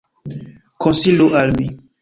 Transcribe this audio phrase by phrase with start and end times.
[0.85, 1.73] Konsilu al mi.